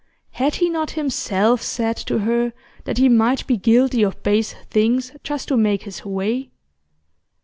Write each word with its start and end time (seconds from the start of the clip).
Had 0.31 0.55
he 0.55 0.67
not 0.67 0.89
himself 0.97 1.61
said 1.61 1.95
to 1.95 2.17
her 2.21 2.53
that 2.85 2.97
he 2.97 3.07
might 3.07 3.45
be 3.45 3.55
guilty 3.55 4.01
of 4.01 4.23
base 4.23 4.55
things, 4.71 5.11
just 5.23 5.47
to 5.49 5.55
make 5.55 5.83
his 5.83 6.03
way? 6.03 6.49